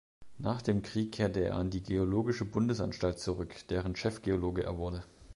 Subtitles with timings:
[0.39, 5.03] Nach dem Krieg kehrte er an die Geologische Bundesanstalt zurück, deren Chefgeologe er wurde.